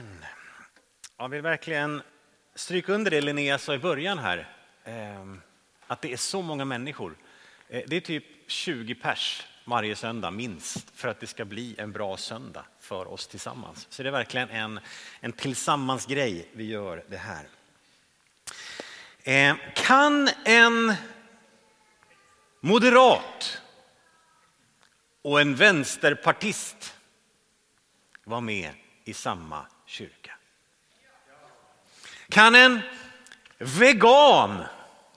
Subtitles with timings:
[0.00, 0.24] Amen.
[1.18, 2.02] Jag vill verkligen
[2.54, 4.48] stryka under det Linnea sa i början här.
[4.84, 5.40] Ehm,
[5.86, 7.16] att det är så många människor.
[7.68, 11.92] Eh, det är typ 20 pers varje söndag minst för att det ska bli en
[11.92, 13.86] bra söndag för oss tillsammans.
[13.90, 14.80] Så det är verkligen en,
[15.20, 17.48] en tillsammansgrej vi gör det här.
[19.22, 20.94] Ehm, kan en
[22.60, 23.62] moderat
[25.22, 26.96] och en vänsterpartist
[28.24, 28.74] vara med
[29.04, 30.34] i samma kyrka?
[32.28, 32.80] Kan en
[33.58, 34.64] vegan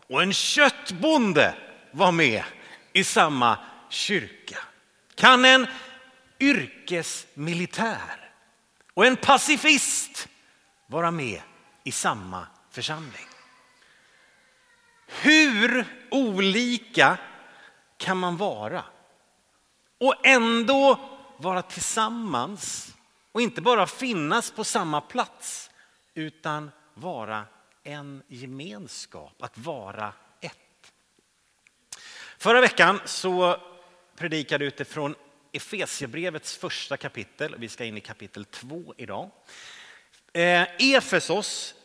[0.07, 1.55] och en köttbonde
[1.91, 2.43] vara med
[2.93, 3.57] i samma
[3.89, 4.57] kyrka?
[5.15, 5.67] Kan en
[6.39, 8.31] yrkesmilitär
[8.93, 10.27] och en pacifist
[10.87, 11.41] vara med
[11.83, 13.27] i samma församling?
[15.07, 17.17] Hur olika
[17.97, 18.83] kan man vara
[19.99, 22.93] och ändå vara tillsammans
[23.33, 25.69] och inte bara finnas på samma plats
[26.13, 27.45] utan vara
[27.83, 30.93] en gemenskap, att vara ett.
[32.37, 33.57] Förra veckan så
[34.15, 35.15] predikade jag utifrån
[35.51, 37.55] Efesierbrevets första kapitel.
[37.57, 39.29] Vi ska in i kapitel två idag.
[40.33, 41.75] Eh, Efesos,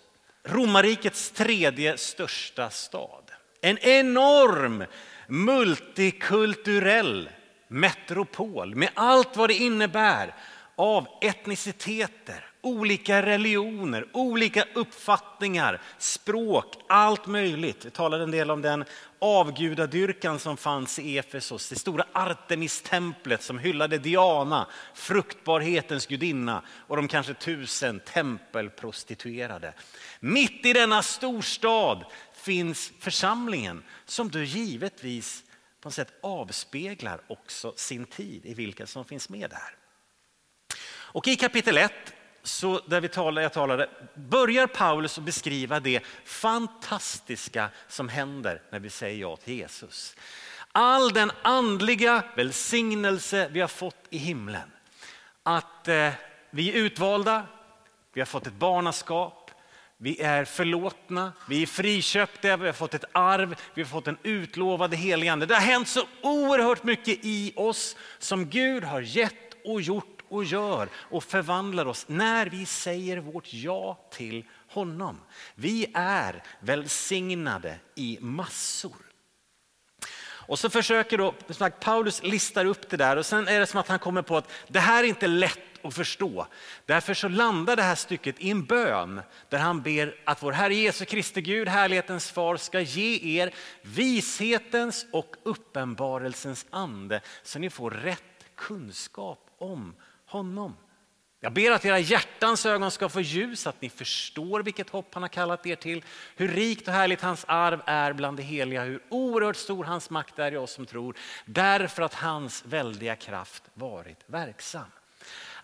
[0.43, 3.31] romarrikets tredje största stad.
[3.61, 4.85] En enorm
[5.27, 7.31] multikulturell
[7.69, 10.35] metropol med allt vad det innebär
[10.79, 17.85] av etniciteter, olika religioner, olika uppfattningar, språk, allt möjligt.
[17.85, 18.85] Vi talade en del om den
[19.19, 27.09] avgudadyrkan som fanns i Efesos, det stora Artemistemplet som hyllade Diana, fruktbarhetens gudinna och de
[27.09, 29.73] kanske tusen tempelprostituerade.
[30.21, 32.05] Mitt i denna storstad
[32.35, 35.45] finns församlingen som då givetvis
[35.81, 39.88] på något sätt avspeglar också sin tid i vilka som finns med där.
[41.11, 41.93] Och i kapitel 1
[42.43, 48.81] så där vi talade, jag talade, börjar Paulus att beskriva det fantastiska som händer när
[48.81, 50.17] vi säger ja till Jesus.
[50.73, 54.71] All den andliga välsignelse vi har fått i himlen.
[55.43, 56.11] Att eh,
[56.51, 57.47] vi är utvalda,
[58.13, 59.51] vi har fått ett barnaskap,
[59.97, 64.19] vi är förlåtna, vi är friköpta, vi har fått ett arv, vi har fått en
[64.23, 65.47] utlovad helig ande.
[65.47, 70.45] Det har hänt så oerhört mycket i oss som Gud har gett och gjort och
[70.45, 75.21] gör och förvandlar oss när vi säger vårt ja till honom.
[75.55, 79.09] Vi är välsignade i massor.
[80.49, 81.35] Och så försöker då,
[81.81, 84.51] Paulus listar upp det där och sen är det som att han kommer på att
[84.69, 86.47] det här är inte lätt att förstå.
[86.87, 90.75] Därför så landar det här stycket i en bön där han ber att vår Herre
[90.75, 97.91] Jesu Kristi Gud, härlighetens far, ska ge er vishetens och uppenbarelsens ande så ni får
[97.91, 99.95] rätt kunskap om
[100.29, 100.77] honom.
[101.41, 105.23] Jag ber att era hjärtans ögon ska få ljus, att ni förstår vilket hopp han
[105.23, 106.05] har kallat er till,
[106.37, 110.39] hur rikt och härligt hans arv är bland det heliga, hur oerhört stor hans makt
[110.39, 114.85] är i oss som tror, därför att hans väldiga kraft varit verksam.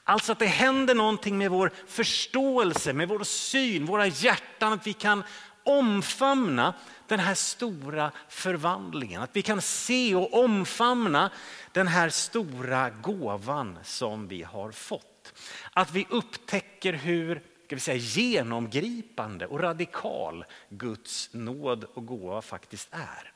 [0.05, 4.93] Alltså att det händer någonting med vår förståelse, med vår syn, våra hjärtan, att vi
[4.93, 5.25] kan
[5.65, 6.75] omfamna
[7.09, 9.23] den här stora förvandlingen.
[9.23, 11.31] Att vi kan se och omfamna
[11.73, 15.33] den här stora gåvan som vi har fått.
[15.73, 22.89] Att vi upptäcker hur ska vi säga, genomgripande och radikal Guds nåd och gåva faktiskt
[22.91, 23.33] är.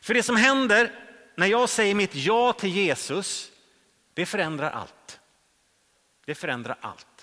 [0.00, 0.92] För det som händer
[1.34, 3.50] när jag säger mitt ja till Jesus,
[4.14, 5.20] det förändrar allt.
[6.26, 7.15] Det förändrar allt.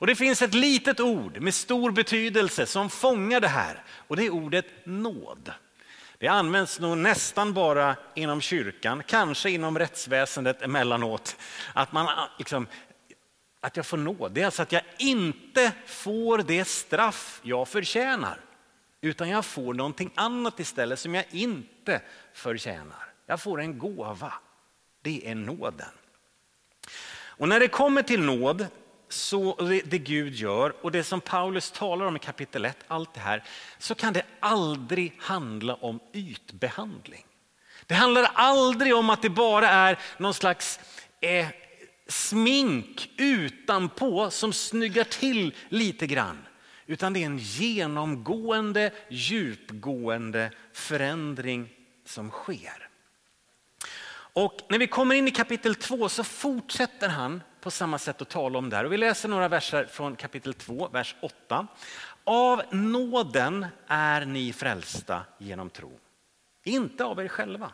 [0.00, 4.26] Och det finns ett litet ord med stor betydelse som fångar det här och det
[4.26, 5.52] är ordet nåd.
[6.18, 11.36] Det används nog nästan bara inom kyrkan, kanske inom rättsväsendet emellanåt.
[11.72, 12.66] Att, man, liksom,
[13.60, 18.40] att jag får nåd, det är alltså att jag inte får det straff jag förtjänar.
[19.00, 22.00] Utan jag får någonting annat istället som jag inte
[22.32, 23.12] förtjänar.
[23.26, 24.32] Jag får en gåva.
[25.02, 25.90] Det är nåden.
[27.22, 28.66] Och när det kommer till nåd
[29.12, 33.14] så det, det Gud gör och det som Paulus talar om i kapitel 1, allt
[33.14, 33.44] det här,
[33.78, 37.26] så kan det aldrig handla om ytbehandling.
[37.86, 40.80] Det handlar aldrig om att det bara är någon slags
[41.20, 41.46] eh,
[42.08, 46.38] smink utanpå som snyggar till lite grann.
[46.86, 51.68] Utan det är en genomgående, djupgående förändring
[52.04, 52.88] som sker.
[54.32, 58.28] Och när vi kommer in i kapitel 2 så fortsätter han på samma sätt att
[58.28, 58.84] tala om det här.
[58.84, 61.66] Och vi läser några verser från kapitel 2, vers 8.
[62.24, 65.92] Av nåden är ni frälsta genom tro.
[66.64, 67.72] Inte av er själva.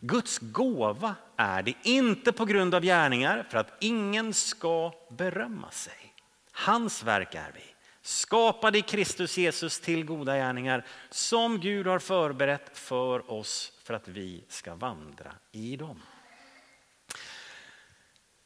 [0.00, 6.14] Guds gåva är det inte på grund av gärningar för att ingen ska berömma sig.
[6.52, 12.78] Hans verk är vi, skapade i Kristus Jesus till goda gärningar som Gud har förberett
[12.78, 16.00] för oss för att vi ska vandra i dem.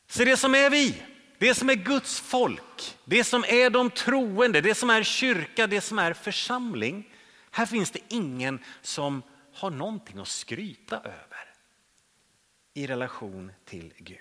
[0.09, 1.03] Så det som är vi,
[1.39, 5.81] det som är Guds folk, det som är de troende, det som är kyrka, det
[5.81, 7.09] som är församling.
[7.51, 9.23] Här finns det ingen som
[9.55, 11.55] har någonting att skryta över
[12.75, 14.19] i relation till Gud.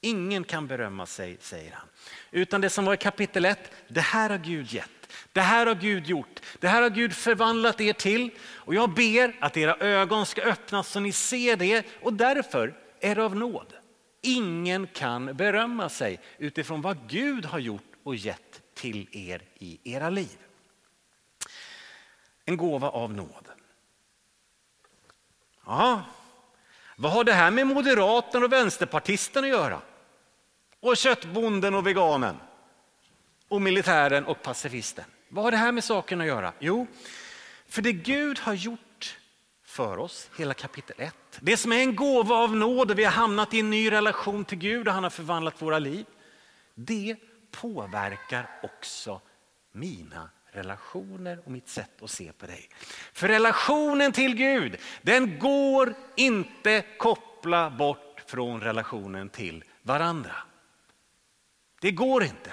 [0.00, 1.88] Ingen kan berömma sig, säger han.
[2.30, 5.12] Utan det som var i kapitel 1, det här har Gud gett.
[5.32, 6.40] Det här har Gud gjort.
[6.58, 8.30] Det här har Gud förvandlat er till.
[8.40, 13.14] Och jag ber att era ögon ska öppnas så ni ser det och därför är
[13.14, 13.77] det av nåd.
[14.20, 20.10] Ingen kan berömma sig utifrån vad Gud har gjort och gett till er i era
[20.10, 20.38] liv.
[22.44, 23.48] En gåva av nåd.
[25.66, 26.02] Ja,
[26.96, 29.80] vad har det här med moderaten och vänsterpartisten att göra?
[30.80, 32.36] Och köttbonden och veganen?
[33.48, 35.04] Och militären och pacifisten?
[35.28, 36.52] Vad har det här med saken att göra?
[36.58, 36.86] Jo,
[37.68, 38.80] för det Gud har gjort
[39.78, 41.14] för oss, hela kapitel 1.
[41.40, 44.44] Det som är en gåva av nåd och vi har hamnat i en ny relation
[44.44, 46.06] till Gud och han har förvandlat våra liv.
[46.74, 47.16] Det
[47.50, 49.20] påverkar också
[49.72, 52.68] mina relationer och mitt sätt att se på dig.
[53.12, 60.34] För relationen till Gud, den går inte koppla bort från relationen till varandra.
[61.80, 62.52] Det går inte.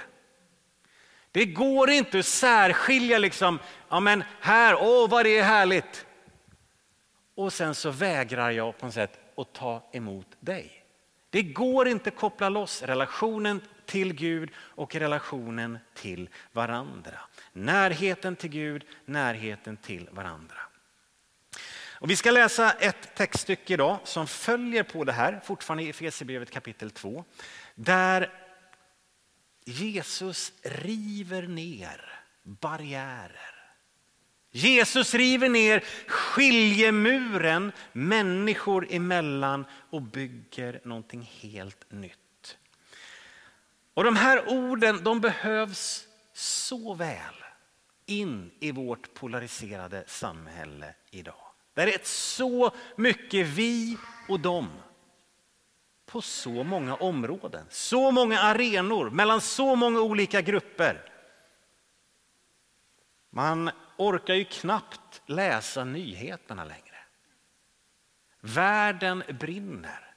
[1.31, 6.05] Det går inte att särskilja liksom, ja men här, åh vad det är härligt.
[7.35, 10.85] Och sen så vägrar jag på något sätt att ta emot dig.
[11.29, 17.19] Det går inte att koppla loss relationen till Gud och relationen till varandra.
[17.53, 20.57] Närheten till Gud, närheten till varandra.
[21.99, 26.51] Och vi ska läsa ett textstycke idag som följer på det här, fortfarande i Efesierbrevet
[26.51, 27.25] kapitel 2.
[27.75, 28.33] Där
[29.65, 33.54] Jesus river ner barriärer.
[34.55, 42.57] Jesus river ner skiljemuren människor emellan och bygger någonting helt nytt.
[43.93, 47.35] Och de här orden de behövs så väl
[48.05, 51.45] in i vårt polariserade samhälle idag.
[51.73, 53.97] Där är så mycket vi
[54.27, 54.69] och dem
[56.05, 61.11] på så många områden, så många arenor, mellan så många olika grupper.
[63.29, 66.97] Man orkar ju knappt läsa nyheterna längre.
[68.41, 70.15] Världen brinner,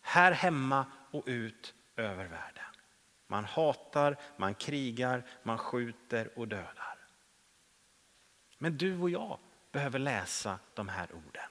[0.00, 2.64] här hemma och ut över världen.
[3.26, 6.98] Man hatar, man krigar, man skjuter och dödar.
[8.58, 9.38] Men du och jag
[9.72, 11.50] behöver läsa de här orden.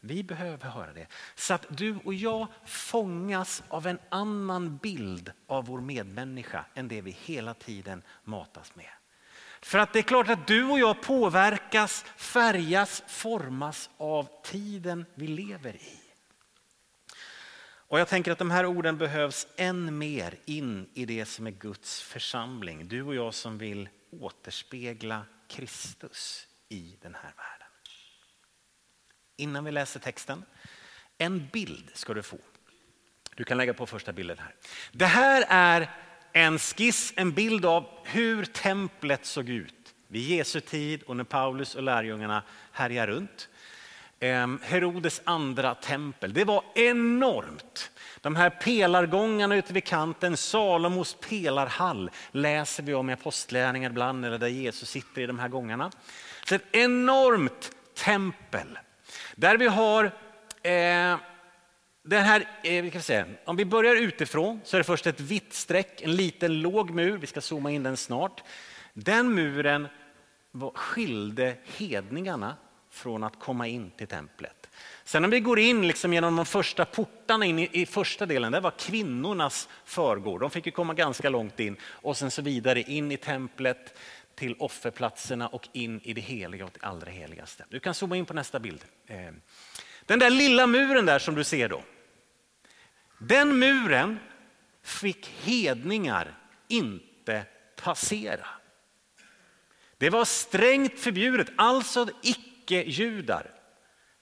[0.00, 1.06] Vi behöver höra det.
[1.34, 7.00] Så att du och jag fångas av en annan bild av vår medmänniska än det
[7.00, 8.90] vi hela tiden matas med.
[9.66, 15.26] För att det är klart att du och jag påverkas, färgas, formas av tiden vi
[15.26, 16.00] lever i.
[17.58, 21.50] Och jag tänker att de här orden behövs än mer in i det som är
[21.50, 22.88] Guds församling.
[22.88, 27.68] Du och jag som vill återspegla Kristus i den här världen.
[29.36, 30.44] Innan vi läser texten,
[31.18, 32.38] en bild ska du få.
[33.34, 34.54] Du kan lägga på första bilden här.
[34.92, 36.05] Det här är
[36.36, 41.74] en skiss, en bild av hur templet såg ut vid Jesu tid och när Paulus
[41.74, 43.48] och lärjungarna härjar runt.
[44.20, 47.90] Ehm, Herodes andra tempel, det var enormt.
[48.20, 54.38] De här pelargångarna ute vid kanten, Salomos pelarhall läser vi om i apostlärningar ibland, eller
[54.38, 55.90] där Jesus sitter i de här gångarna.
[56.44, 58.78] Så ett enormt tempel.
[59.34, 60.04] Där vi har
[60.62, 61.16] eh,
[62.06, 65.20] den här, eh, vi kan säga, om vi börjar utifrån så är det först ett
[65.20, 68.42] vitt streck, en liten låg mur, vi ska zooma in den snart.
[68.92, 69.88] Den muren
[70.74, 72.56] skilde hedningarna
[72.90, 74.68] från att komma in till templet.
[75.04, 78.52] Sen om vi går in liksom genom de första portarna in i, i första delen,
[78.52, 80.40] Där var kvinnornas förgård.
[80.40, 83.98] De fick ju komma ganska långt in och sen så vidare in i templet
[84.34, 87.64] till offerplatserna och in i det heliga och det allra heligaste.
[87.68, 88.84] Du kan zooma in på nästa bild.
[89.06, 89.16] Eh,
[90.06, 91.82] den där lilla muren där som du ser då.
[93.18, 94.18] Den muren
[94.82, 97.44] fick hedningar inte
[97.76, 98.46] passera.
[99.98, 103.50] Det var strängt förbjudet, alltså icke-judar.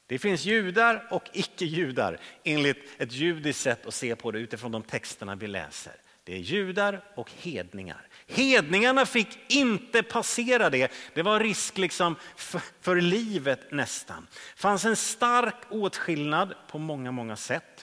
[0.07, 4.83] Det finns judar och icke-judar enligt ett judiskt sätt att se på det utifrån de
[4.83, 5.93] texterna vi läser.
[6.25, 8.09] Det är judar och hedningar.
[8.27, 10.93] Hedningarna fick inte passera det.
[11.15, 14.27] Det var risk liksom för, för livet nästan.
[14.55, 17.74] Det fanns en stark åtskillnad på många, många sätt.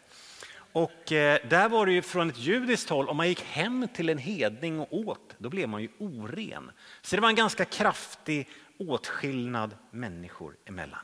[0.74, 4.10] Och eh, där var det ju från ett judiskt håll, om man gick hem till
[4.10, 6.72] en hedning och åt, då blev man ju oren.
[7.02, 11.00] Så det var en ganska kraftig åtskillnad människor emellan.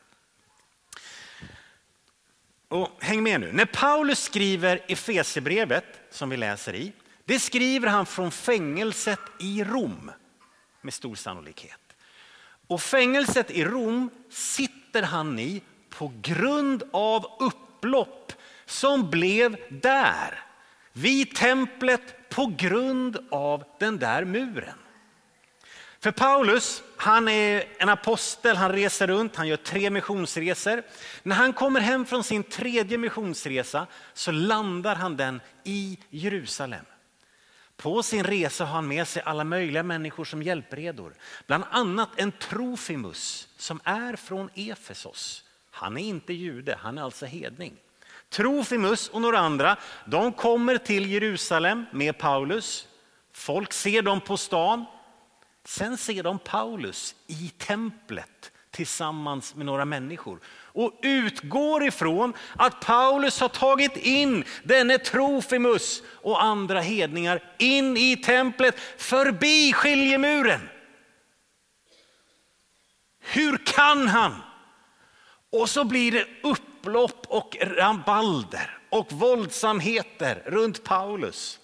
[2.68, 3.52] Och häng med nu.
[3.52, 6.94] När Paulus skriver Efesierbrevet, som vi läser i,
[7.26, 10.12] det skriver han från fängelset i Rom
[10.82, 11.80] med stor sannolikhet.
[12.68, 18.34] Och fängelset i Rom sitter han i på grund av upplopp
[18.68, 20.44] som blev där,
[20.94, 24.78] vid templet på grund av den där muren.
[26.00, 30.84] För Paulus, han är en apostel, han reser runt, han gör tre missionsresor.
[31.24, 36.86] När han kommer hem från sin tredje missionsresa så landar han den i Jerusalem.
[37.78, 41.14] På sin resa har han med sig alla möjliga människor som hjälpredor.
[41.48, 45.44] Bland annat en Trofimus som är från Efesos.
[45.72, 47.78] Han är inte jude, han är alltså hedning.
[48.30, 52.88] Trofimus och några andra, de kommer till Jerusalem med Paulus.
[53.34, 54.86] Folk ser dem på stan.
[55.66, 63.40] Sen ser de Paulus i templet tillsammans med några människor och utgår ifrån att Paulus
[63.40, 70.70] har tagit in denne Trofimus och andra hedningar in i templet förbi skiljemuren.
[73.20, 74.36] Hur kan han?
[75.52, 76.28] Och så blir det
[76.88, 81.60] upplopp och rabalder och våldsamheter runt Paulus.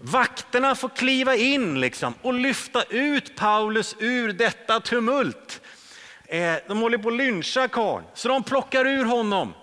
[0.00, 5.60] Vakterna får kliva in liksom och lyfta ut Paulus ur detta tumult.
[6.26, 9.54] Eh, de håller på att lyncha karln, så de plockar ur honom.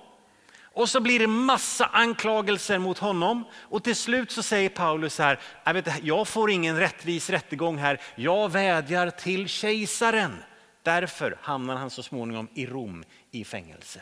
[0.62, 3.44] Och så blir det massa anklagelser mot honom.
[3.62, 8.02] Och till slut så säger Paulus här, jag, vet, jag får ingen rättvis rättegång här,
[8.16, 10.44] jag vädjar till kejsaren.
[10.84, 14.02] Därför hamnar han så småningom i Rom i fängelse.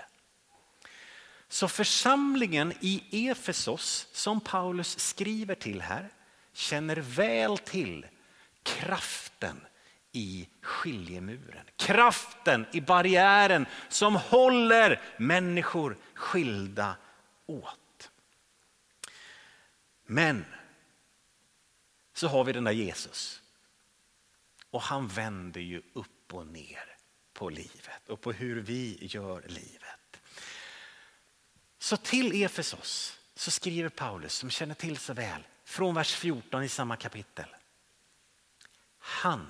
[1.55, 6.09] Så församlingen i Efesos som Paulus skriver till här
[6.53, 8.05] känner väl till
[8.63, 9.65] kraften
[10.11, 11.65] i skiljemuren.
[11.75, 16.97] Kraften i barriären som håller människor skilda
[17.45, 18.11] åt.
[20.05, 20.45] Men
[22.13, 23.41] så har vi den där Jesus.
[24.69, 26.97] Och han vänder ju upp och ner
[27.33, 29.84] på livet och på hur vi gör livet.
[31.85, 36.69] Så till Efesos så skriver Paulus, som känner till så väl, från vers 14 i
[36.69, 37.45] samma kapitel.
[38.99, 39.47] Han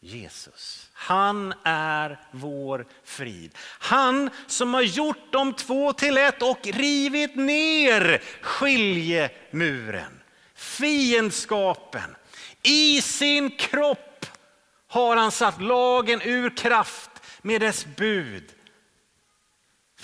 [0.00, 0.90] Jesus.
[0.92, 3.58] Han är vår frid.
[3.78, 10.20] Han som har gjort de två till ett och rivit ner skiljemuren.
[10.54, 12.16] Fiendskapen.
[12.62, 14.26] I sin kropp
[14.86, 17.10] har han satt lagen ur kraft
[17.42, 18.54] med dess bud.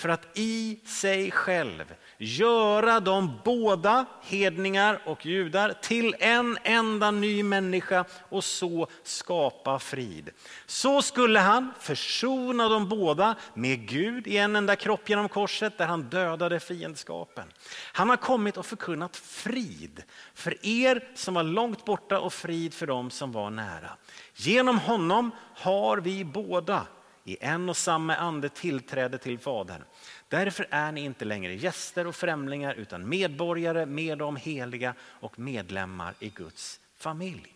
[0.01, 7.43] För att i sig själv göra de båda, hedningar och judar, till en enda ny
[7.43, 10.29] människa och så skapa frid.
[10.65, 15.85] Så skulle han försona de båda med Gud i en enda kropp genom korset där
[15.85, 17.47] han dödade fiendskapen.
[17.93, 20.03] Han har kommit och förkunnat frid
[20.33, 23.91] för er som var långt borta och frid för dem som var nära.
[24.35, 26.85] Genom honom har vi båda
[27.23, 29.83] i en och samma ande tillträde till Fadern.
[30.27, 36.13] Därför är ni inte längre gäster och främlingar utan medborgare med de heliga och medlemmar
[36.19, 37.55] i Guds familj.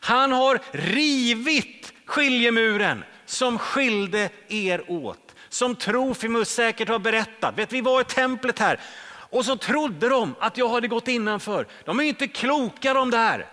[0.00, 5.34] Han har rivit skiljemuren som skilde er åt.
[5.48, 7.58] Som Trofimus säkert har berättat.
[7.58, 8.80] Vet, vi var i templet här
[9.30, 11.66] och så trodde de att jag hade gått innanför.
[11.84, 13.46] De är inte kloka de där.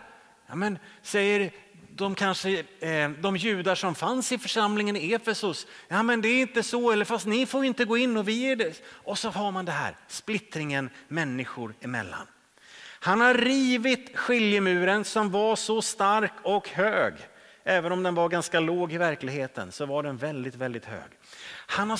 [0.47, 1.51] Ja, men, säger
[1.95, 6.41] de, kanske, eh, de judar som fanns i församlingen i Efesos, ja men det är
[6.41, 8.81] inte så, eller fast ni får inte gå in och vi är det.
[8.87, 12.27] Och så har man det här, splittringen människor emellan.
[12.99, 17.13] Han har rivit skiljemuren som var så stark och hög.
[17.63, 21.11] Även om den var ganska låg i verkligheten så var den väldigt, väldigt hög.
[21.67, 21.99] Han har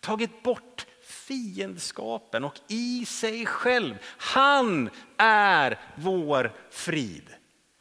[0.00, 3.94] tagit bort fiendskapen och i sig själv.
[4.18, 7.39] Han är vår frid.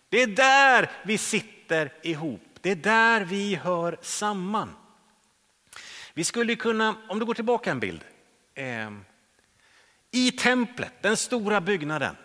[0.10, 2.42] Det är där vi sitter ihop.
[2.62, 4.76] Det är där vi hör samman.
[6.14, 8.04] Vi skulle kunna, om du går tillbaka en bild.
[8.54, 8.92] Eh,
[10.12, 12.16] I templet, den stora byggnaden.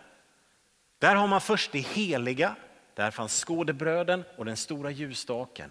[0.99, 2.57] Där har man först det heliga.
[2.95, 5.71] Där fanns skådebröden och den stora ljusstaken.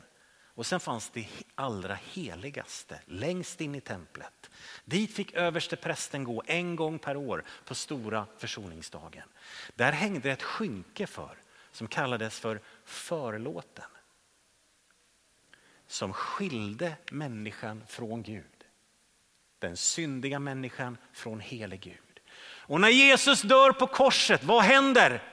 [0.55, 4.49] Och sen fanns det allra heligaste längst in i templet.
[4.85, 9.27] Dit fick överste prästen gå en gång per år på stora försoningsdagen.
[9.75, 11.37] Där hängde ett skynke för
[11.73, 13.85] som kallades för förlåten.
[15.87, 18.43] Som skilde människan från Gud.
[19.59, 22.19] Den syndiga människan från helig Gud.
[22.65, 25.23] Och när Jesus dör på korset, vad händer?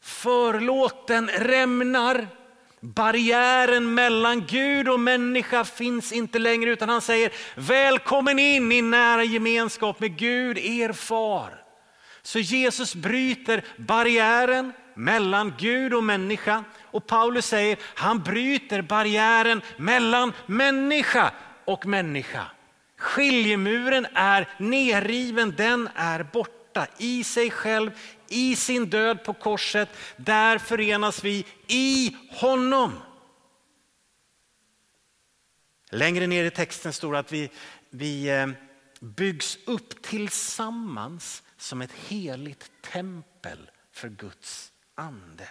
[0.00, 2.28] Förlåten rämnar.
[2.80, 9.24] Barriären mellan Gud och människa finns inte längre utan han säger välkommen in i nära
[9.24, 11.64] gemenskap med Gud, er far.
[12.22, 16.64] Så Jesus bryter barriären mellan Gud och människa.
[16.82, 21.32] Och Paulus säger han bryter barriären mellan människa
[21.64, 22.46] och människa.
[22.96, 27.90] Skiljemuren är nerriven, den är borta i sig själv,
[28.28, 29.88] i sin död på korset.
[30.16, 32.92] Där förenas vi i honom.
[35.90, 37.50] Längre ner i texten står det att vi,
[37.90, 38.46] vi eh,
[39.00, 45.48] byggs upp tillsammans som ett heligt tempel för Guds ande.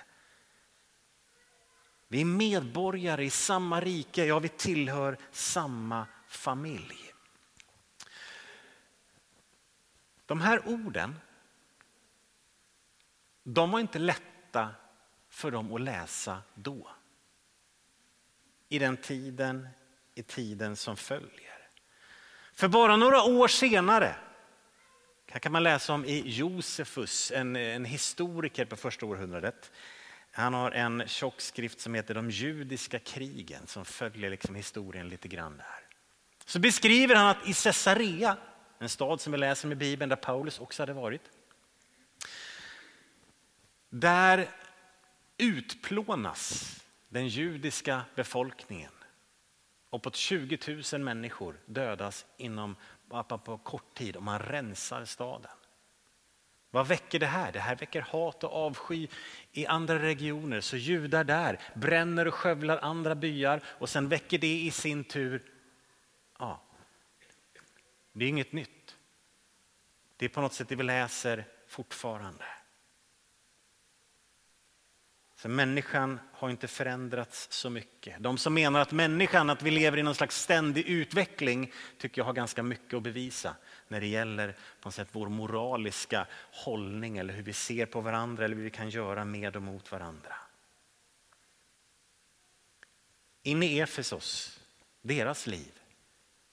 [2.07, 7.13] Vi är medborgare i samma rike, ja vi tillhör samma familj.
[10.25, 11.19] De här orden,
[13.43, 14.75] de var inte lätta
[15.29, 16.89] för dem att läsa då.
[18.69, 19.67] I den tiden,
[20.15, 21.69] i tiden som följer.
[22.53, 24.15] För bara några år senare
[25.33, 29.71] här kan man läsa om i Josefus, en, en historiker på första århundradet.
[30.31, 35.27] Han har en tjock skrift som heter De judiska krigen som följer liksom historien lite
[35.27, 35.87] grann där.
[36.45, 38.37] Så beskriver han att i Caesarea,
[38.79, 41.21] en stad som vi läser om i Bibeln där Paulus också hade varit.
[43.89, 44.49] Där
[45.37, 46.75] utplånas
[47.09, 48.91] den judiska befolkningen.
[49.91, 52.75] Uppåt 20 000 människor dödas inom
[53.21, 55.51] på kort tid och man rensar staden.
[56.71, 57.51] Vad väcker det här?
[57.51, 59.07] Det här väcker hat och avsky
[59.51, 60.61] i andra regioner.
[60.61, 65.43] Så judar där bränner och skövlar andra byar och sen väcker det i sin tur,
[66.39, 66.61] ja,
[68.13, 68.97] det är inget nytt.
[70.17, 72.45] Det är på något sätt det vi läser fortfarande.
[75.43, 78.15] Så människan har inte förändrats så mycket.
[78.19, 82.25] De som menar att människan, att vi lever i någon slags ständig utveckling, tycker jag
[82.25, 83.55] har ganska mycket att bevisa
[83.87, 88.45] när det gäller på något sätt vår moraliska hållning eller hur vi ser på varandra
[88.45, 90.35] eller hur vi kan göra med och mot varandra.
[93.43, 94.59] In i Efesos,
[95.01, 95.71] deras liv,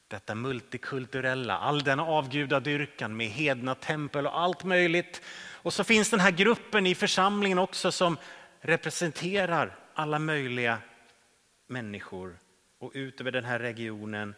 [0.08, 5.22] detta multikulturella, all denna avgudadyrkan med hedna tempel och allt möjligt.
[5.62, 8.16] Och så finns den här gruppen i församlingen också som
[8.60, 10.78] representerar alla möjliga
[11.66, 12.38] människor
[12.78, 14.34] och ut över den här regionen.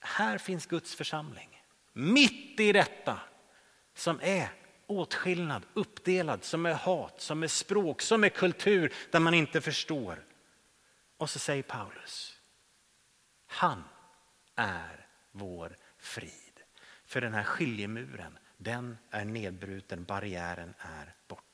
[0.00, 1.62] Här finns Guds församling.
[1.92, 3.20] Mitt i detta
[3.94, 4.48] som är
[4.86, 10.24] åtskillnad, uppdelad, som är hat, som är språk, som är kultur där man inte förstår.
[11.16, 12.40] Och så säger Paulus,
[13.46, 13.84] han
[14.56, 16.60] är vår frid.
[17.04, 21.49] För den här skiljemuren, den är nedbruten, barriären är borta.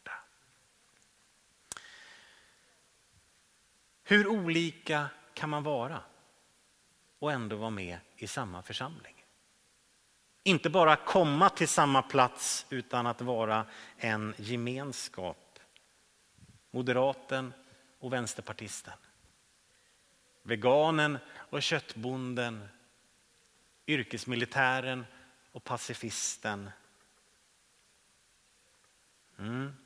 [4.08, 6.00] Hur olika kan man vara
[7.18, 9.24] och ändå vara med i samma församling?
[10.42, 13.66] Inte bara komma till samma plats utan att vara
[13.96, 15.58] en gemenskap.
[16.70, 17.52] Moderaten
[17.98, 18.98] och vänsterpartisten.
[20.42, 22.68] Veganen och köttbonden.
[23.86, 25.06] Yrkesmilitären
[25.52, 26.70] och pacifisten.
[29.38, 29.76] Mm.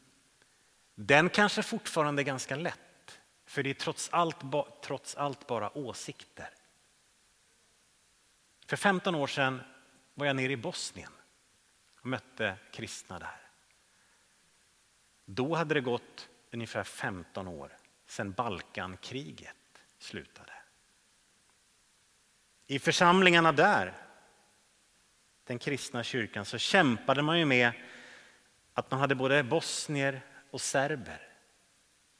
[0.94, 2.89] Den kanske fortfarande är ganska lätt.
[3.50, 4.36] För det är trots allt,
[4.82, 6.50] trots allt bara åsikter.
[8.66, 9.60] För 15 år sedan
[10.14, 11.12] var jag nere i Bosnien
[12.00, 13.40] och mötte kristna där.
[15.24, 20.52] Då hade det gått ungefär 15 år sedan Balkankriget slutade.
[22.66, 23.94] I församlingarna där,
[25.44, 27.72] den kristna kyrkan, så kämpade man ju med
[28.74, 31.28] att man hade både bosnier och serber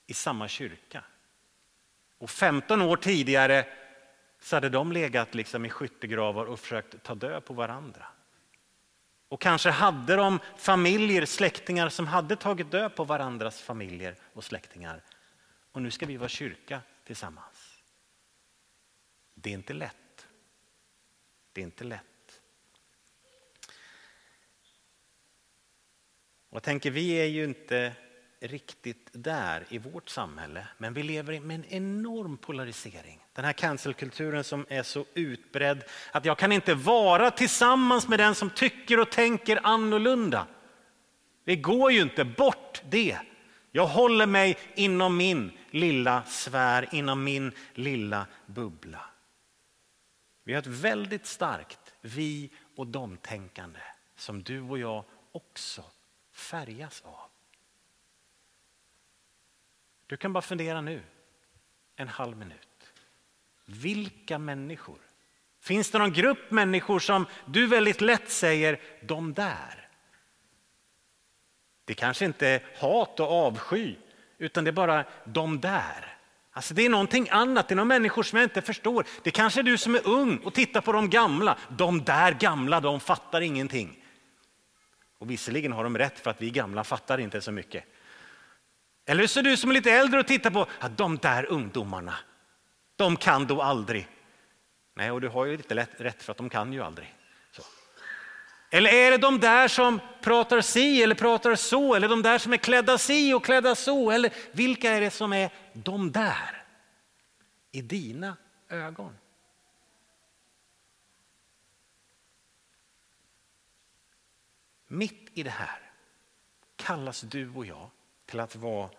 [0.07, 1.05] i samma kyrka.
[2.21, 3.67] Och 15 år tidigare
[4.41, 8.07] så hade de legat liksom i skyttegravar och försökt ta död på varandra.
[9.29, 15.03] Och kanske hade de familjer, släktingar som hade tagit död på varandras familjer och släktingar.
[15.73, 17.83] Och nu ska vi vara kyrka tillsammans.
[19.35, 20.27] Det är inte lätt.
[21.53, 22.41] Det är inte lätt.
[26.49, 27.93] Och jag tänker, vi är ju inte
[28.41, 33.21] riktigt där i vårt samhälle, men vi lever med en enorm polarisering.
[33.33, 38.35] Den här cancelkulturen som är så utbredd att jag kan inte vara tillsammans med den
[38.35, 40.47] som tycker och tänker annorlunda.
[41.45, 43.19] Det går ju inte bort det.
[43.73, 49.05] Jag håller mig inom min lilla sfär, inom min lilla bubbla.
[50.45, 53.81] Vi har ett väldigt starkt vi och dom-tänkande
[54.17, 55.85] som du och jag också
[56.33, 57.30] färgas av.
[60.11, 61.03] Du kan bara fundera nu,
[61.97, 62.93] en halv minut.
[63.65, 64.99] Vilka människor?
[65.61, 69.89] Finns det någon grupp människor som du väldigt lätt säger, de där?
[71.85, 73.95] Det kanske inte är hat och avsky,
[74.39, 76.17] utan det är bara de där.
[76.53, 79.07] Alltså det är någonting annat, det är några människor som jag inte förstår.
[79.23, 81.59] Det kanske är du som är ung och tittar på de gamla.
[81.69, 84.05] De där gamla, de fattar ingenting.
[85.19, 87.85] Och visserligen har de rätt för att vi gamla fattar inte så mycket.
[89.07, 92.15] Eller så är du som är lite äldre och tittar på att de där ungdomarna,
[92.97, 94.09] de kan då aldrig.
[94.95, 97.15] Nej, och du har ju lite lätt, rätt för att de kan ju aldrig.
[97.53, 97.63] Så.
[98.71, 102.53] Eller är det de där som pratar si eller pratar så, eller de där som
[102.53, 106.65] är klädda si och klädda så, eller vilka är det som är de där
[107.73, 108.37] i dina
[108.69, 109.17] ögon?
[114.87, 115.93] Mitt i det här
[116.77, 117.91] kallas du och jag
[118.31, 118.91] till att vara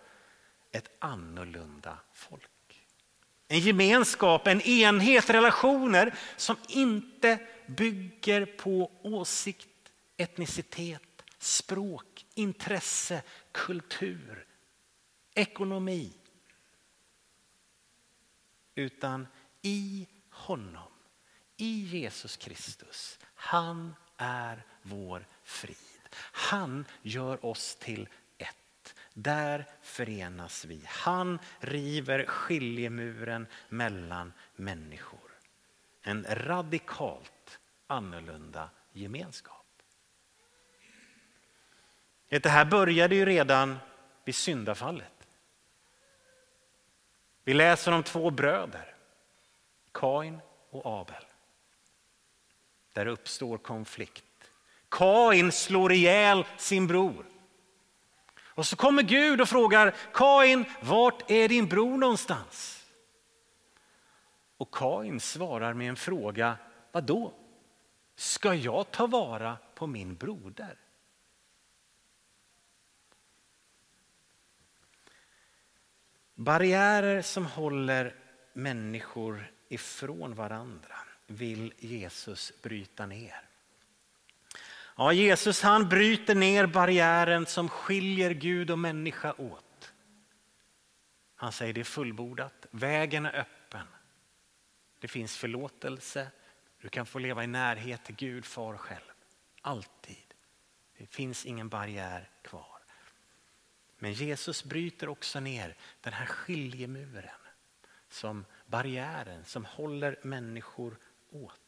[0.72, 2.48] ett annorlunda folk.
[3.48, 9.68] En gemenskap, en enhet, relationer som inte bygger på åsikt,
[10.18, 14.46] etnicitet, språk, intresse, kultur,
[15.34, 16.14] ekonomi.
[18.76, 19.28] Utan
[19.62, 20.92] i honom,
[21.58, 23.20] i Jesus Kristus.
[23.36, 25.78] Han är vår frid.
[26.16, 28.10] Han gör oss till
[29.14, 30.84] där förenas vi.
[30.88, 35.32] Han river skiljemuren mellan människor.
[36.02, 39.66] En radikalt annorlunda gemenskap.
[42.30, 43.78] Det här började ju redan
[44.26, 45.28] vid syndafallet.
[47.44, 48.96] Vi läser om två bröder,
[49.92, 51.26] Kain och Abel.
[52.94, 54.52] Där uppstår konflikt.
[54.90, 57.26] Kain slår ihjäl sin bror.
[58.62, 62.86] Och så kommer Gud och frågar Kain, vart är din bror någonstans?
[64.58, 66.58] Och Kain svarar med en fråga,
[66.92, 67.34] vad då?
[68.16, 70.78] Ska jag ta vara på min broder?
[76.36, 78.16] Barriärer som håller
[78.54, 80.96] människor ifrån varandra
[81.28, 83.51] vill Jesus bryta ner.
[85.02, 89.94] Ja, Jesus han bryter ner barriären som skiljer Gud och människa åt.
[91.36, 93.88] Han säger det är fullbordat, vägen är öppen.
[95.00, 96.28] Det finns förlåtelse,
[96.82, 99.12] du kan få leva i närhet till Gud far själv.
[99.62, 100.34] Alltid.
[100.98, 102.80] Det finns ingen barriär kvar.
[103.98, 107.42] Men Jesus bryter också ner den här skiljemuren
[108.10, 110.98] som barriären som håller människor
[111.32, 111.61] åt.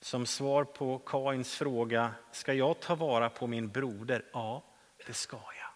[0.00, 4.24] Som svar på Kains fråga, ska jag ta vara på min broder?
[4.32, 4.64] Ja,
[5.06, 5.70] det ska jag.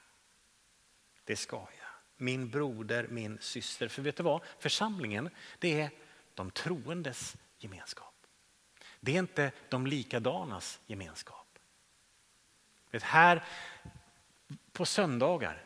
[1.24, 1.90] Det ska jag.
[2.16, 3.88] Min broder, min syster.
[3.88, 4.42] För vet du vad?
[4.59, 5.90] Församlingen, det är
[6.35, 8.14] de troendes gemenskap.
[9.00, 11.59] Det är inte de likadanas gemenskap.
[12.90, 13.44] Vet, här
[14.72, 15.64] på söndagar,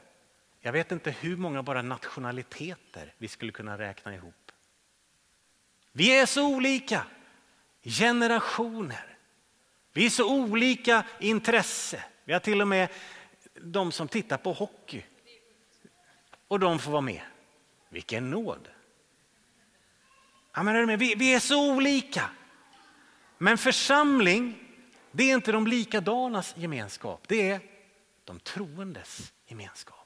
[0.60, 4.52] jag vet inte hur många bara nationaliteter vi skulle kunna räkna ihop.
[5.92, 7.06] Vi är så olika
[7.84, 9.16] generationer.
[9.92, 12.04] Vi är så olika intresse.
[12.24, 12.88] Vi har till och med
[13.60, 15.04] de som tittar på hockey.
[16.48, 17.22] Och de får vara med.
[17.88, 18.68] Vilken nåd.
[20.54, 22.30] Ja, men vi, vi är så olika.
[23.38, 24.58] Men församling,
[25.10, 27.24] det är inte de likadanas gemenskap.
[27.28, 27.60] Det är
[28.24, 29.98] de troendes gemenskap.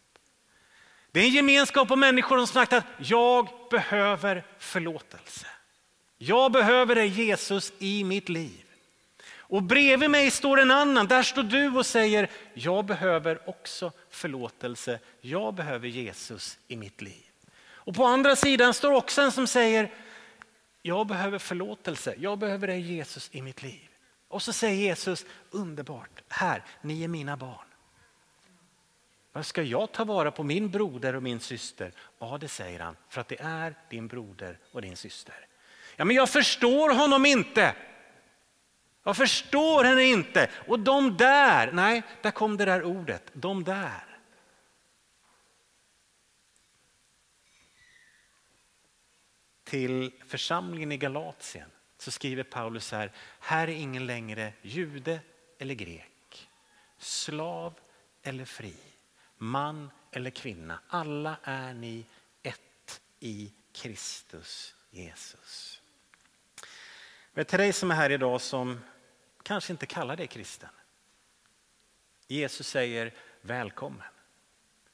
[1.10, 5.46] Det är en gemenskap av människor som sagt att jag behöver förlåtelse.
[6.18, 8.64] Jag behöver dig Jesus i mitt liv.
[9.48, 14.98] Och bredvid mig står en annan, där står du och säger, jag behöver också förlåtelse,
[15.20, 17.24] jag behöver Jesus i mitt liv.
[17.60, 19.90] Och på andra sidan står också en som säger,
[20.82, 23.88] jag behöver förlåtelse, jag behöver dig Jesus i mitt liv.
[24.28, 27.66] Och så säger Jesus, underbart, här, ni är mina barn.
[29.32, 31.92] Vad ska jag ta vara på min broder och min syster?
[32.18, 35.47] Ja, det säger han, för att det är din broder och din syster.
[35.98, 37.74] Ja, men jag förstår honom inte.
[39.02, 40.50] Jag förstår henne inte.
[40.66, 44.20] Och de där, nej, där kom det där ordet, de där.
[49.64, 55.20] Till församlingen i Galatien så skriver Paulus här, här är ingen längre jude
[55.58, 56.48] eller grek,
[56.98, 57.74] slav
[58.22, 58.74] eller fri,
[59.36, 60.80] man eller kvinna.
[60.88, 62.04] Alla är ni
[62.42, 65.77] ett i Kristus Jesus.
[67.38, 68.80] Men till dig som är här idag som
[69.42, 70.68] kanske inte kallar dig kristen.
[72.26, 74.06] Jesus säger välkommen.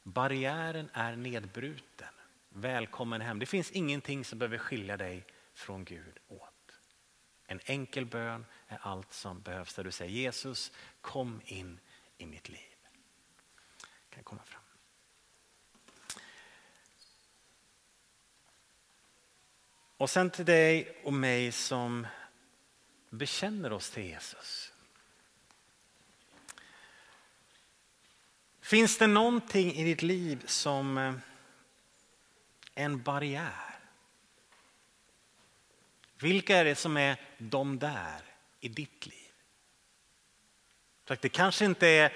[0.02, 2.08] Barriären är nedbruten.
[2.48, 3.38] Välkommen hem.
[3.38, 6.78] Det finns ingenting som behöver skilja dig från Gud åt.
[7.46, 11.80] En enkel bön är allt som behövs där du säger Jesus kom in
[12.18, 12.76] i mitt liv.
[14.10, 14.62] kan komma fram.
[19.96, 22.06] Och sen till dig och mig som
[23.14, 24.72] bekänner oss till Jesus.
[28.60, 31.14] Finns det någonting i ditt liv som eh,
[32.74, 33.78] en barriär?
[36.18, 38.20] Vilka är det som är de där
[38.60, 39.30] i ditt liv?
[41.20, 42.12] Det kanske inte är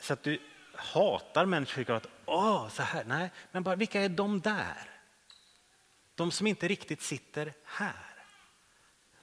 [0.00, 0.38] så att du
[0.74, 3.04] hatar människor att åh, så här.
[3.04, 4.90] Nej, men bara vilka är de där?
[6.14, 8.09] De som inte riktigt sitter här.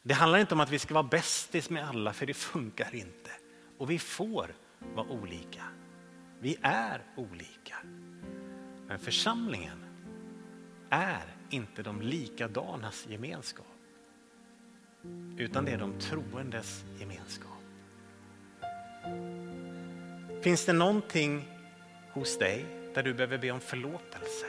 [0.07, 3.31] Det handlar inte om att vi ska vara bästis med alla, för det funkar inte.
[3.77, 4.55] Och vi får
[4.95, 5.63] vara olika.
[6.39, 7.75] Vi är olika.
[8.87, 9.85] Men församlingen
[10.89, 13.65] är inte de likadanas gemenskap.
[15.37, 17.51] Utan det är de troendes gemenskap.
[20.43, 21.47] Finns det någonting
[22.11, 24.45] hos dig där du behöver be om förlåtelse?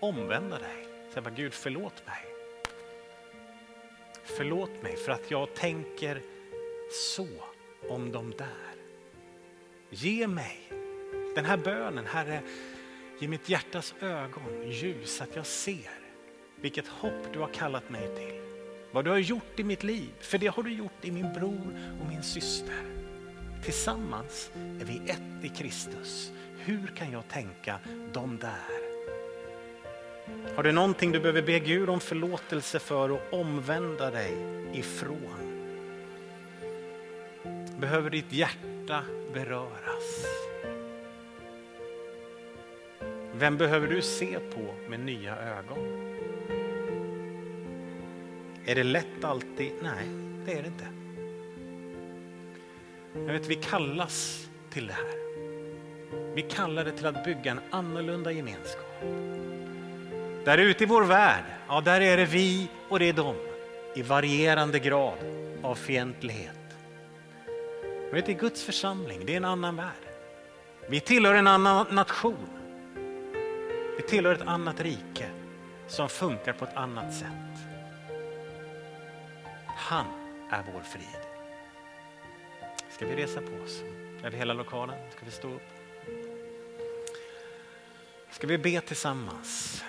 [0.00, 0.86] Omvända dig.
[1.12, 2.35] Säg bara Gud förlåt mig.
[4.26, 6.22] Förlåt mig för att jag tänker
[6.90, 7.28] så
[7.88, 8.74] om de där.
[9.90, 10.60] Ge mig
[11.34, 12.42] den här bönen, Herre,
[13.18, 15.90] ge mitt hjärtas ögon ljus så att jag ser
[16.60, 18.40] vilket hopp du har kallat mig till.
[18.92, 21.96] Vad du har gjort i mitt liv, för det har du gjort i min bror
[22.00, 22.84] och min syster.
[23.64, 26.32] Tillsammans är vi ett i Kristus.
[26.58, 27.80] Hur kan jag tänka
[28.12, 28.85] de där?
[30.54, 34.34] Har du någonting du behöver be Gud om förlåtelse för och omvända dig
[34.72, 35.46] ifrån?
[37.78, 39.02] Behöver ditt hjärta
[39.34, 40.26] beröras?
[43.32, 45.78] Vem behöver du se på med nya ögon?
[48.64, 49.72] Är det lätt alltid?
[49.82, 50.08] Nej,
[50.46, 50.86] det är det inte.
[53.14, 55.26] Jag vet, vi kallas till det här.
[56.34, 59.02] Vi kallar det till att bygga en annorlunda gemenskap.
[60.46, 63.36] Där ute i vår värld, ja där är det vi och det är de
[63.94, 65.18] i varierande grad
[65.62, 66.76] av fientlighet.
[68.12, 70.06] Men det är Guds församling, det är en annan värld.
[70.88, 72.48] Vi tillhör en annan nation.
[73.96, 75.26] Vi tillhör ett annat rike
[75.86, 77.58] som funkar på ett annat sätt.
[79.66, 80.06] Han
[80.50, 81.22] är vår frid.
[82.90, 83.82] Ska vi resa på oss?
[84.24, 85.62] Över hela lokalen ska vi stå upp.
[88.30, 89.82] Ska vi be tillsammans?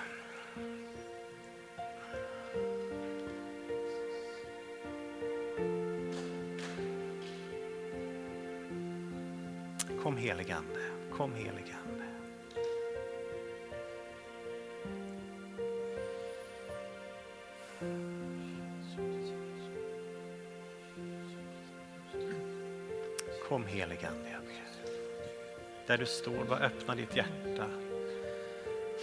[25.88, 27.66] Där du står, bara öppna ditt hjärta.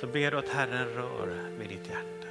[0.00, 2.28] Så ber du att Herren rör vid ditt hjärta.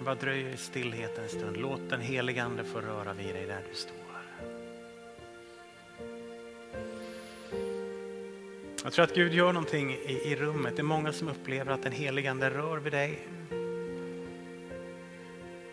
[0.00, 1.56] Bara dröj i stillheten en stund.
[1.56, 4.05] Låt den helige Ande få röra vid dig där du står.
[8.86, 10.76] Jag tror att Gud gör någonting i, i rummet.
[10.76, 13.18] Det är många som upplever att den helige Ande rör vid dig.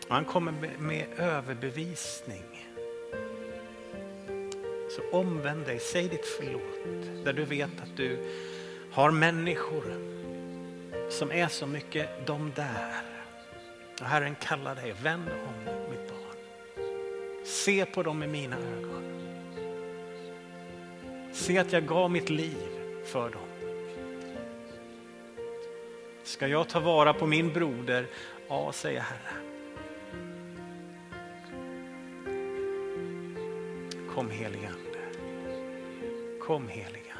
[0.08, 2.67] Och han kommer med, med överbevisning.
[4.89, 7.26] Så omvänd dig, säg ditt förlåt.
[7.26, 8.17] Där du vet att du
[8.91, 9.84] har människor
[11.10, 13.04] som är så mycket de där.
[14.02, 16.38] Och Herren kallar dig, vänd om mitt barn.
[17.45, 19.04] Se på dem med mina ögon.
[21.34, 22.73] Se att jag gav mitt liv
[23.04, 23.42] för dem.
[26.24, 28.08] Ska jag ta vara på min broder?
[28.48, 29.44] Ja, säger Herren.
[34.16, 35.00] Kom helige Ande.
[36.39, 37.12] Kom helige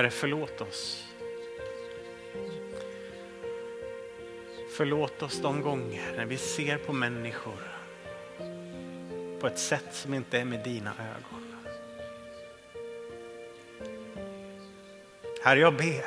[0.00, 1.04] Herre förlåt oss.
[4.70, 7.58] Förlåt oss de gånger när vi ser på människor
[9.40, 11.54] på ett sätt som inte är med dina ögon.
[15.42, 16.04] Herre, jag ber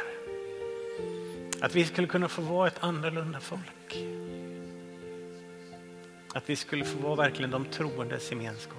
[1.62, 3.97] att vi skulle kunna få vara ett annorlunda folk.
[6.34, 8.77] Att vi skulle få vara verkligen de troendes gemenskap.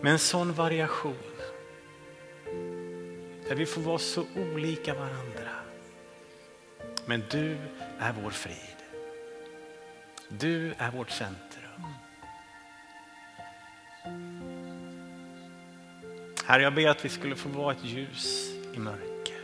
[0.00, 1.35] Med en sån variation.
[3.48, 5.50] Där vi får vara så olika varandra.
[7.06, 7.56] Men du
[7.98, 8.76] är vår frid.
[10.28, 11.82] Du är vårt centrum.
[16.44, 19.40] Herre, jag ber att vi skulle få vara ett ljus i mörker.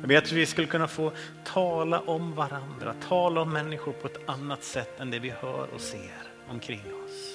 [0.00, 1.12] Jag ber att vi skulle kunna få
[1.44, 5.80] tala om varandra, tala om människor på ett annat sätt än det vi hör och
[5.80, 7.34] ser omkring oss.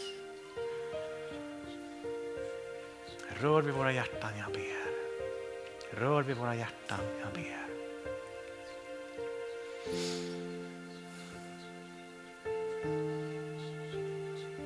[3.41, 4.84] Rör vid våra hjärtan, jag ber.
[5.91, 7.65] Rör vid våra hjärtan, jag ber.